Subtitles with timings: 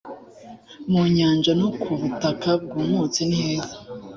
[0.91, 3.75] mu nyanja no ku butaka bwumutse niheza